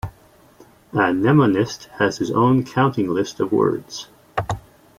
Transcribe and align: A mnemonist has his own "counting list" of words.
A 0.93 1.13
mnemonist 1.13 1.85
has 1.99 2.17
his 2.17 2.31
own 2.31 2.63
"counting 2.63 3.07
list" 3.07 3.39
of 3.39 3.51
words. 3.51 4.07